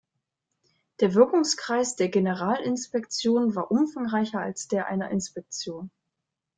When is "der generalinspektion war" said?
1.95-3.69